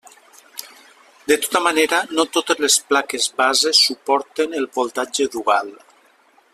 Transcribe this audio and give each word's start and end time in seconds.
De 1.31 1.35
tota 1.43 1.61
manera, 1.65 1.99
no 2.19 2.25
totes 2.37 2.63
les 2.65 2.77
plaques 2.93 3.29
base 3.43 3.75
suporten 3.83 4.57
el 4.63 4.67
voltatge 4.79 5.29
dual. 5.37 5.75